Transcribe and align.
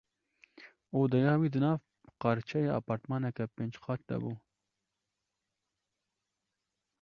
Odeya 0.99 1.33
wî 1.41 1.49
di 1.53 1.59
nav 1.65 1.77
qarçeyê 2.21 2.71
apartmaneke 2.79 3.45
pênc 3.55 3.75
qatî 3.83 4.05
de 4.09 4.17
bû. 4.21 4.33